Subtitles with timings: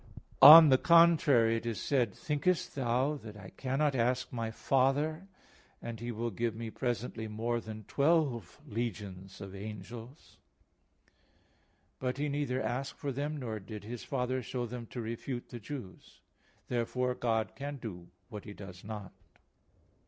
[0.41, 5.27] On the contrary, It is said: "Thinkest thou that I cannot ask My Father,
[5.79, 10.37] and He will give Me presently more than twelve legions of angels?"
[12.01, 12.15] (Matt.
[12.15, 12.15] 26:53).
[12.15, 15.59] But He neither asked for them, nor did His Father show them to refute the
[15.59, 16.21] Jews.
[16.67, 19.11] Therefore God can do what He does not.